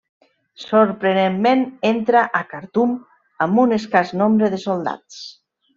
[0.61, 2.97] Sorprenentment entra a Khartum
[3.47, 5.25] amb un escàs nombre de soldats.